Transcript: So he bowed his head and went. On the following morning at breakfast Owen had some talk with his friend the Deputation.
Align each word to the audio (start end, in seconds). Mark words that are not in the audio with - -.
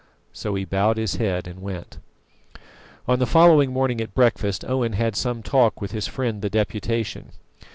So 0.33 0.55
he 0.55 0.65
bowed 0.65 0.97
his 0.97 1.17
head 1.17 1.47
and 1.47 1.61
went. 1.61 1.99
On 3.07 3.19
the 3.19 3.27
following 3.27 3.71
morning 3.71 4.01
at 4.01 4.15
breakfast 4.15 4.65
Owen 4.65 4.93
had 4.93 5.15
some 5.15 5.43
talk 5.43 5.79
with 5.79 5.91
his 5.91 6.07
friend 6.07 6.41
the 6.41 6.49
Deputation. 6.49 7.33